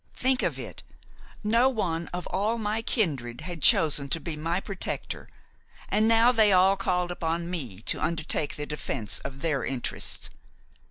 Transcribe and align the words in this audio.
Think 0.15 0.41
of 0.41 0.57
it! 0.57 0.81
no 1.43 1.69
one 1.69 2.07
of 2.07 2.25
all 2.33 2.57
my 2.57 2.81
kindred 2.81 3.41
had 3.41 3.61
chosen 3.61 4.09
to 4.09 4.19
be 4.19 4.35
my 4.35 4.59
protector 4.59 5.29
and 5.89 6.07
now 6.07 6.31
they 6.31 6.51
all 6.51 6.75
called 6.75 7.11
upon 7.11 7.51
me 7.51 7.81
to 7.83 8.01
undertake 8.01 8.55
the 8.55 8.65
defence 8.65 9.19
of 9.19 9.41
their 9.43 9.63
interests! 9.63 10.31